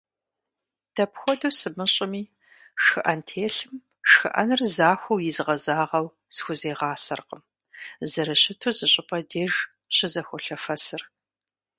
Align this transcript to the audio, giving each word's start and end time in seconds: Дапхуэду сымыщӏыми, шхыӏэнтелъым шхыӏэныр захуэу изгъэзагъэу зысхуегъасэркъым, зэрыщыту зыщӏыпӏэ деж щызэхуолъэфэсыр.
Дапхуэду 0.95 1.51
сымыщӏыми, 1.57 2.23
шхыӏэнтелъым 2.83 3.75
шхыӏэныр 4.09 4.61
захуэу 4.75 5.23
изгъэзагъэу 5.29 6.07
зысхуегъасэркъым, 6.35 7.41
зэрыщыту 8.11 8.75
зыщӏыпӏэ 8.77 9.19
деж 9.29 9.53
щызэхуолъэфэсыр. 9.95 11.01